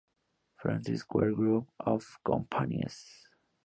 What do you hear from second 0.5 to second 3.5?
Francis Square Group of Companies.